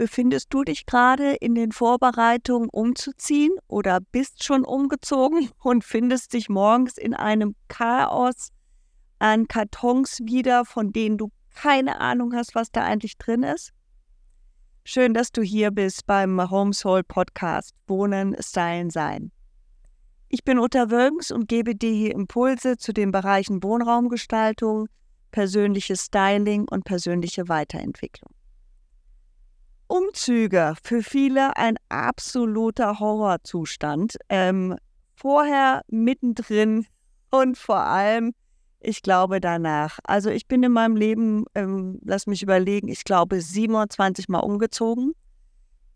[0.00, 6.48] Befindest du dich gerade in den Vorbereitungen umzuziehen oder bist schon umgezogen und findest dich
[6.48, 8.48] morgens in einem Chaos
[9.18, 13.72] an Kartons wieder, von denen du keine Ahnung hast, was da eigentlich drin ist?
[14.84, 19.30] Schön, dass du hier bist beim Homesoul Podcast Wohnen, Stylen, Sein.
[20.28, 24.88] Ich bin Uta Wölgens und gebe dir hier Impulse zu den Bereichen Wohnraumgestaltung,
[25.30, 28.32] persönliches Styling und persönliche Weiterentwicklung.
[29.90, 34.16] Umzüge, für viele ein absoluter Horrorzustand.
[34.28, 34.76] Ähm,
[35.16, 36.86] vorher, mittendrin
[37.30, 38.32] und vor allem,
[38.78, 39.98] ich glaube danach.
[40.04, 45.12] Also ich bin in meinem Leben, ähm, lass mich überlegen, ich glaube 27 Mal umgezogen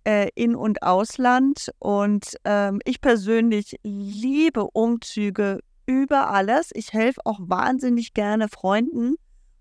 [0.02, 1.70] äh, in und Ausland.
[1.78, 6.70] Und ähm, ich persönlich liebe Umzüge über alles.
[6.74, 9.14] Ich helfe auch wahnsinnig gerne Freunden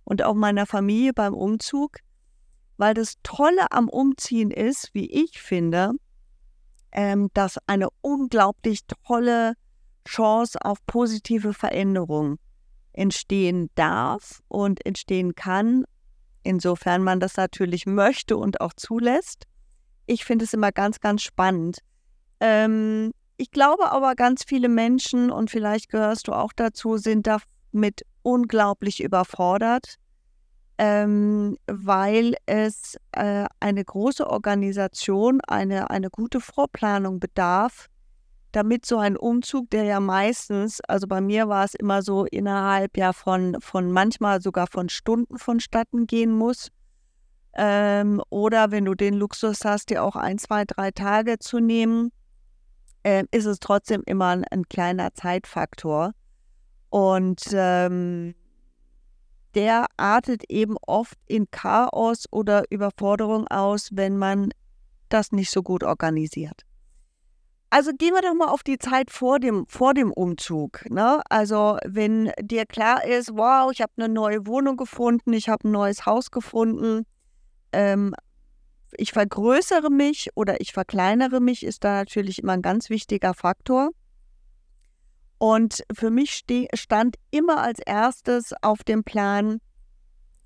[0.03, 1.99] und auch meiner Familie beim Umzug,
[2.77, 5.91] weil das Tolle am Umziehen ist, wie ich finde,
[6.91, 9.53] ähm, dass eine unglaublich tolle
[10.07, 12.37] Chance auf positive Veränderung
[12.93, 15.85] entstehen darf und entstehen kann,
[16.43, 19.47] insofern man das natürlich möchte und auch zulässt
[20.05, 21.79] ich finde es immer ganz, ganz spannend.
[22.39, 28.05] Ähm, ich glaube aber, ganz viele Menschen, und vielleicht gehörst du auch dazu, sind damit
[28.21, 29.95] unglaublich überfordert,
[30.77, 37.87] ähm, weil es äh, eine große Organisation, eine, eine gute Vorplanung bedarf,
[38.51, 42.97] damit so ein Umzug, der ja meistens, also bei mir war es immer so innerhalb
[42.97, 46.69] ja von, von manchmal sogar von Stunden vonstatten gehen muss,
[47.55, 52.11] ähm, oder wenn du den Luxus hast, dir auch ein, zwei, drei Tage zu nehmen,
[53.03, 56.13] äh, ist es trotzdem immer ein, ein kleiner Zeitfaktor.
[56.89, 58.33] Und ähm,
[59.55, 64.51] der artet eben oft in Chaos oder Überforderung aus, wenn man
[65.09, 66.65] das nicht so gut organisiert.
[67.69, 70.87] Also gehen wir doch mal auf die Zeit vor dem, vor dem Umzug.
[70.91, 71.21] Ne?
[71.29, 75.71] Also wenn dir klar ist, wow, ich habe eine neue Wohnung gefunden, ich habe ein
[75.71, 77.05] neues Haus gefunden,
[77.71, 78.13] ähm,
[78.95, 83.89] ich vergrößere mich oder ich verkleinere mich, ist da natürlich immer ein ganz wichtiger Faktor.
[85.43, 89.59] Und für mich stand immer als erstes auf dem Plan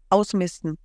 [0.10, 0.80] ausmisten,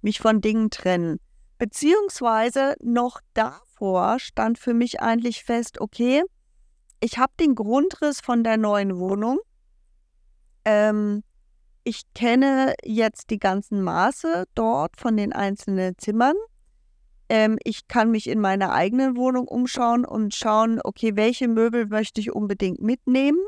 [0.00, 1.18] mich von Dingen trennen.
[1.58, 6.22] Beziehungsweise noch davor stand für mich eigentlich fest, okay,
[7.00, 9.40] ich habe den Grundriss von der neuen Wohnung.
[10.64, 11.24] Ähm,
[11.82, 16.36] ich kenne jetzt die ganzen Maße dort von den einzelnen Zimmern.
[17.28, 22.20] Ähm, ich kann mich in meiner eigenen Wohnung umschauen und schauen, okay, welche Möbel möchte
[22.20, 23.38] ich unbedingt mitnehmen?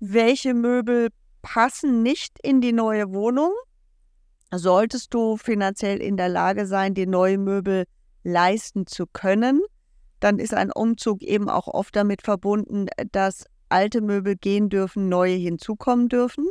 [0.00, 1.08] Welche Möbel
[1.42, 3.52] passen nicht in die neue Wohnung?
[4.54, 7.84] Solltest du finanziell in der Lage sein, die neue Möbel
[8.22, 9.60] leisten zu können,
[10.20, 15.34] dann ist ein Umzug eben auch oft damit verbunden, dass alte Möbel gehen dürfen, neue
[15.34, 16.46] hinzukommen dürfen.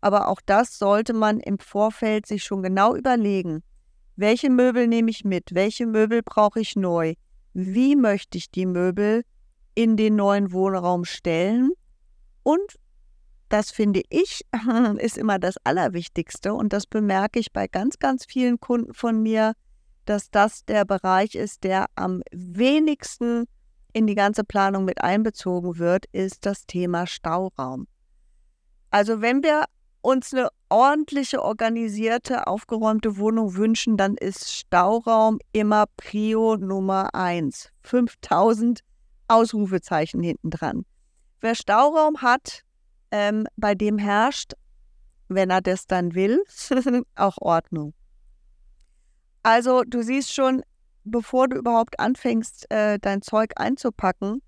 [0.00, 3.62] Aber auch das sollte man im Vorfeld sich schon genau überlegen.
[4.16, 5.54] Welche Möbel nehme ich mit?
[5.54, 7.14] Welche Möbel brauche ich neu?
[7.54, 9.24] Wie möchte ich die Möbel
[9.74, 11.70] in den neuen Wohnraum stellen?
[12.42, 12.78] Und
[13.48, 14.42] das finde ich
[14.98, 19.52] ist immer das Allerwichtigste und das bemerke ich bei ganz, ganz vielen Kunden von mir,
[20.04, 23.44] dass das der Bereich ist, der am wenigsten
[23.92, 27.86] in die ganze Planung mit einbezogen wird, ist das Thema Stauraum.
[28.90, 29.64] Also wenn wir
[30.00, 37.68] uns eine ordentliche, organisierte, aufgeräumte Wohnung wünschen, dann ist Stauraum immer Prio Nummer eins.
[37.82, 38.80] 5000
[39.28, 40.86] Ausrufezeichen hinten dran.
[41.42, 42.62] Wer Stauraum hat,
[43.10, 44.54] ähm, bei dem herrscht,
[45.28, 46.42] wenn er das dann will,
[47.16, 47.92] auch Ordnung.
[49.42, 50.62] Also du siehst schon,
[51.04, 54.40] bevor du überhaupt anfängst, äh, dein Zeug einzupacken,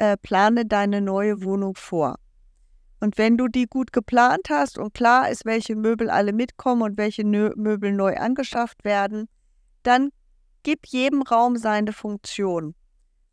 [0.00, 2.16] äh, plane deine neue Wohnung vor.
[3.00, 6.96] Und wenn du die gut geplant hast und klar ist, welche Möbel alle mitkommen und
[6.96, 9.28] welche Möbel neu angeschafft werden,
[9.82, 10.10] dann
[10.64, 12.74] gib jedem Raum seine Funktion.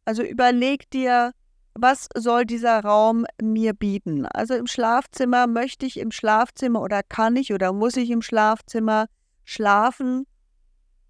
[0.06, 1.32] Also überleg dir,
[1.74, 4.26] was soll dieser Raum mir bieten?
[4.28, 9.08] Also im Schlafzimmer möchte ich im Schlafzimmer oder kann ich oder muss ich im Schlafzimmer
[9.44, 10.26] schlafen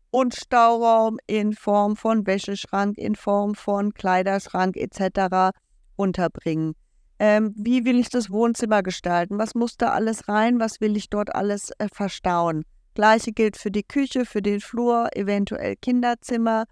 [0.10, 5.54] und Stauraum in Form von Wäscheschrank, in Form von Kleiderschrank etc.
[5.98, 6.74] unterbringen.
[7.18, 9.38] Ähm, wie will ich das Wohnzimmer gestalten?
[9.38, 10.60] Was muss da alles rein?
[10.60, 12.66] Was will ich dort alles äh, verstauen?
[12.94, 16.66] Gleiche gilt für die Küche, für den Flur, eventuell Kinderzimmer.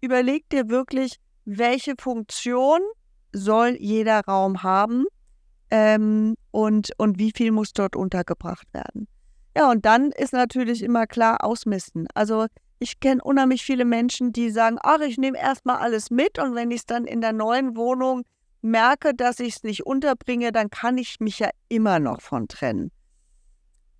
[0.00, 2.80] Überleg dir wirklich, welche Funktion
[3.32, 5.04] soll jeder Raum haben
[5.70, 9.08] ähm, und, und wie viel muss dort untergebracht werden.
[9.56, 12.06] Ja, und dann ist natürlich immer klar ausmisten.
[12.14, 12.46] Also
[12.78, 16.70] ich kenne unheimlich viele Menschen, die sagen, ach, ich nehme erstmal alles mit und wenn
[16.70, 18.24] ich es dann in der neuen Wohnung
[18.62, 22.90] merke, dass ich es nicht unterbringe, dann kann ich mich ja immer noch von trennen.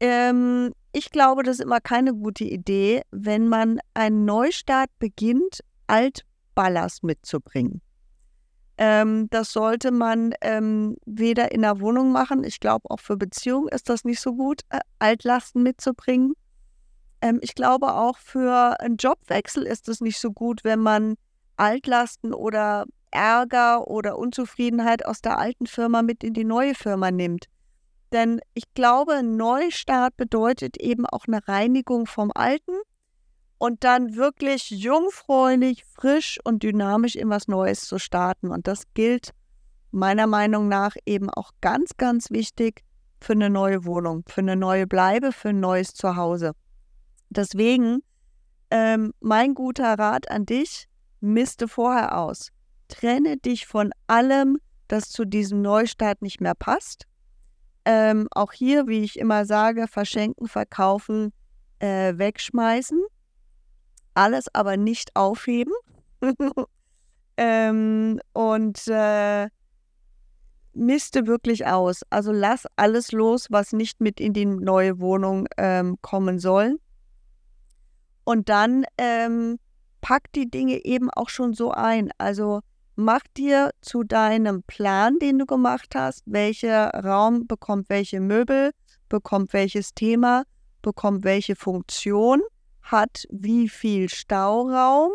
[0.00, 7.05] Ähm, ich glaube, das ist immer keine gute Idee, wenn man einen Neustart beginnt, Altballast
[7.05, 7.81] mitzubringen.
[8.79, 13.69] Ähm, das sollte man ähm, weder in der Wohnung machen, ich glaube auch für Beziehungen
[13.69, 16.32] ist das nicht so gut, äh, Altlasten mitzubringen.
[17.20, 21.14] Ähm, ich glaube auch für einen Jobwechsel ist es nicht so gut, wenn man
[21.56, 27.47] Altlasten oder Ärger oder Unzufriedenheit aus der alten Firma mit in die neue Firma nimmt.
[28.12, 32.73] Denn ich glaube, Neustart bedeutet eben auch eine Reinigung vom Alten
[33.59, 38.50] und dann wirklich jungfräulich, frisch und dynamisch in was Neues zu starten.
[38.50, 39.31] Und das gilt
[39.93, 42.82] meiner Meinung nach eben auch ganz, ganz wichtig
[43.20, 46.53] für eine neue Wohnung, für eine neue Bleibe, für ein neues Zuhause.
[47.31, 48.03] Deswegen
[48.70, 50.88] ähm, mein guter Rat an dich,
[51.20, 52.50] misste vorher aus.
[52.92, 57.06] Trenne dich von allem, das zu diesem Neustart nicht mehr passt.
[57.86, 61.32] Ähm, auch hier, wie ich immer sage, verschenken, verkaufen,
[61.78, 63.02] äh, wegschmeißen.
[64.12, 65.72] Alles aber nicht aufheben.
[67.38, 69.48] ähm, und äh,
[70.74, 72.02] miste wirklich aus.
[72.10, 76.78] Also lass alles los, was nicht mit in die neue Wohnung ähm, kommen soll.
[78.24, 79.58] Und dann ähm,
[80.02, 82.10] pack die Dinge eben auch schon so ein.
[82.18, 82.60] Also
[82.96, 88.72] mach dir zu deinem Plan, den du gemacht hast, welcher Raum bekommt welche Möbel,
[89.08, 90.44] bekommt welches Thema,
[90.82, 92.42] bekommt welche Funktion,
[92.82, 95.12] hat wie viel Stauraum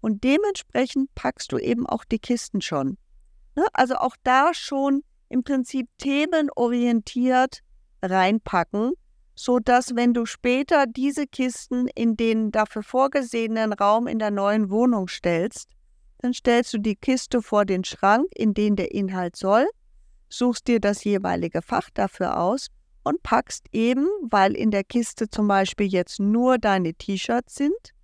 [0.00, 2.98] und dementsprechend packst du eben auch die Kisten schon.
[3.54, 3.64] Ne?
[3.72, 7.60] Also auch da schon im Prinzip themenorientiert
[8.02, 8.92] reinpacken
[9.36, 14.70] so dass wenn du später diese Kisten in den dafür vorgesehenen Raum in der neuen
[14.70, 15.68] Wohnung stellst,
[16.18, 19.66] dann stellst du die Kiste vor den Schrank, in den der Inhalt soll,
[20.28, 22.68] suchst dir das jeweilige Fach dafür aus
[23.04, 27.94] und packst eben, weil in der Kiste zum Beispiel jetzt nur deine T-Shirts sind,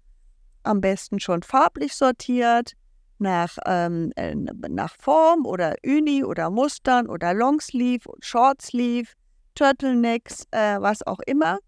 [0.63, 2.73] am besten schon farblich sortiert,
[3.19, 9.13] nach, ähm, äh, nach Form oder Uni oder Mustern oder Longsleeve und Shortsleeve
[9.55, 11.59] Turtlenecks, äh, was auch immer.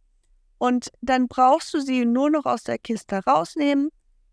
[0.58, 3.91] Und dann brauchst du sie nur noch aus der Kiste rausnehmen,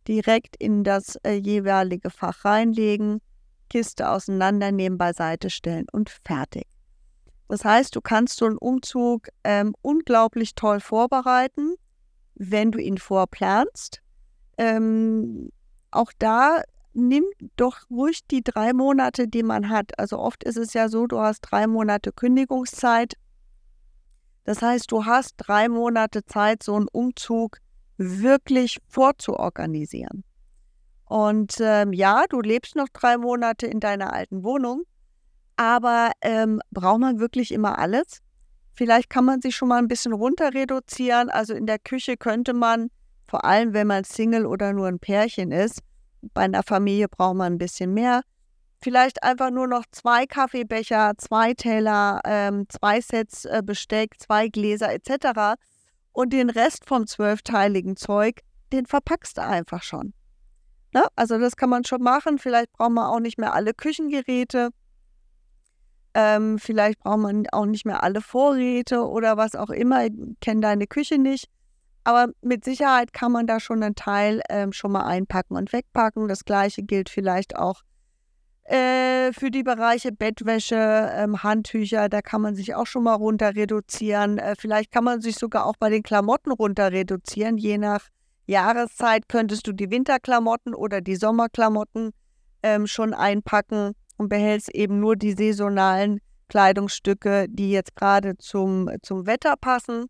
[0.08, 3.22] direkt in das äh, jeweilige Fach reinlegen,
[3.70, 6.68] Kiste auseinandernehmen, beiseite stellen und fertig.
[7.48, 11.76] Das heißt, du kannst so einen Umzug ähm, unglaublich toll vorbereiten,
[12.36, 14.02] wenn du ihn vorplanst.
[14.58, 15.50] Ähm,
[15.92, 16.62] auch da
[16.94, 17.24] nimm
[17.56, 19.98] doch ruhig die drei Monate, die man hat.
[20.00, 23.16] Also oft ist es ja so, du hast drei Monate Kündigungszeit
[24.44, 27.58] das heißt, du hast drei Monate Zeit, so einen Umzug
[28.02, 30.24] wirklich vorzuorganisieren.
[31.06, 34.84] Und ähm, ja, du lebst noch drei Monate in deiner alten Wohnung,
[35.58, 38.20] aber ähm, braucht man wirklich immer alles?
[38.74, 41.30] Vielleicht kann man sich schon mal ein bisschen runter reduzieren.
[41.30, 42.90] Also in der Küche könnte man,
[43.28, 45.82] vor allem wenn man Single oder nur ein Pärchen ist,
[46.34, 48.22] bei einer Familie braucht man ein bisschen mehr
[48.84, 54.92] vielleicht einfach nur noch zwei Kaffeebecher, zwei Teller, ähm, zwei Sets äh, Besteck, zwei Gläser
[54.92, 55.60] etc.
[56.14, 58.42] Und den Rest vom zwölfteiligen Zeug,
[58.74, 60.14] den verpackst du einfach schon.
[60.94, 61.06] Ne?
[61.16, 62.38] Also das kann man schon machen.
[62.38, 64.70] Vielleicht braucht man auch nicht mehr alle Küchengeräte.
[66.14, 70.06] Ähm, vielleicht braucht man auch nicht mehr alle Vorräte oder was auch immer.
[70.06, 71.48] Ich kenne deine Küche nicht.
[72.04, 76.28] Aber mit Sicherheit kann man da schon einen Teil ähm, schon mal einpacken und wegpacken.
[76.28, 77.84] Das gleiche gilt vielleicht auch
[78.72, 83.54] äh, für die Bereiche Bettwäsche, ähm, Handtücher, da kann man sich auch schon mal runter
[83.54, 84.38] reduzieren.
[84.38, 87.58] Äh, vielleicht kann man sich sogar auch bei den Klamotten runter reduzieren.
[87.58, 88.08] Je nach
[88.46, 92.12] Jahreszeit könntest du die Winterklamotten oder die Sommerklamotten
[92.64, 99.26] ähm, schon einpacken und behältst eben nur die saisonalen Kleidungsstücke, die jetzt gerade zum, zum
[99.26, 100.06] Wetter passen.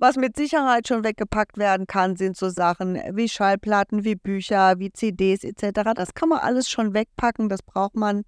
[0.00, 4.92] Was mit Sicherheit schon weggepackt werden kann, sind so Sachen wie Schallplatten, wie Bücher, wie
[4.92, 5.90] CDs etc.
[5.96, 7.48] Das kann man alles schon wegpacken.
[7.48, 8.22] Das braucht man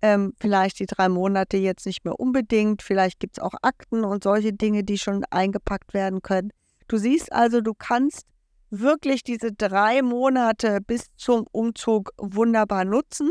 [0.00, 2.80] ähm, vielleicht die drei Monate jetzt nicht mehr unbedingt.
[2.80, 6.52] Vielleicht gibt es auch Akten und solche Dinge, die schon eingepackt werden können.
[6.88, 8.26] Du siehst also, du kannst
[8.70, 13.30] wirklich diese drei Monate bis zum Umzug wunderbar nutzen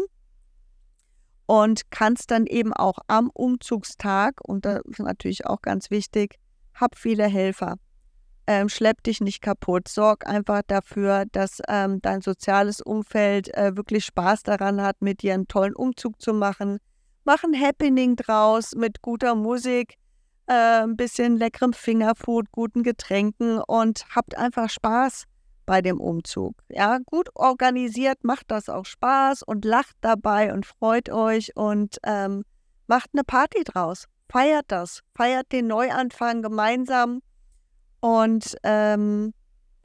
[1.47, 6.35] und kannst dann eben auch am Umzugstag, und das ist natürlich auch ganz wichtig,
[6.79, 7.75] hab viele Helfer.
[8.47, 9.87] Ähm, schlepp dich nicht kaputt.
[9.87, 15.35] Sorg einfach dafür, dass ähm, dein soziales Umfeld äh, wirklich Spaß daran hat, mit dir
[15.35, 16.79] einen tollen Umzug zu machen.
[17.25, 19.97] Mach ein Happening draus mit guter Musik,
[20.47, 25.25] äh, ein bisschen leckerem Fingerfood, guten Getränken und habt einfach Spaß
[25.67, 26.55] bei dem Umzug.
[26.69, 32.43] Ja, gut organisiert, macht das auch Spaß und lacht dabei und freut euch und ähm,
[32.87, 34.07] macht eine Party draus.
[34.31, 37.21] Feiert das, feiert den Neuanfang gemeinsam
[37.99, 39.33] und ähm,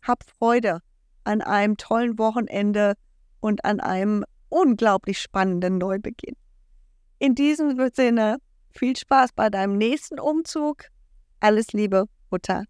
[0.03, 0.81] habt Freude
[1.25, 2.95] an einem tollen Wochenende
[3.41, 6.37] und an einem unglaublich spannenden Neubeginn.
[7.19, 8.37] In diesem Sinne,
[8.71, 10.85] viel Spaß bei deinem nächsten Umzug.
[11.41, 12.65] Alles Liebe, Mutter